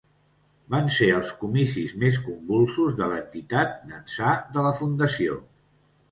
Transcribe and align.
Van 0.75 0.87
ser 0.93 1.09
els 1.17 1.27
comicis 1.41 1.91
més 2.03 2.15
convulsos 2.29 2.95
de 3.01 3.09
l’entitat 3.11 3.75
d’ençà 3.91 4.31
de 4.57 4.65
la 4.69 4.73
fundació. 4.79 5.37